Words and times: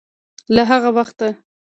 له 0.55 0.61
هغه 0.71 0.89
وخته 0.97 1.27